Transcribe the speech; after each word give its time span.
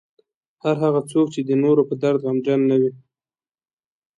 هر 0.63 0.75
هغه 0.83 1.01
څوک 1.11 1.27
چې 1.35 1.41
د 1.43 1.51
نورو 1.63 1.81
په 1.89 1.95
درد 2.03 2.19
غمجن 2.25 2.59
نه 2.69 2.75
وي. 2.81 2.91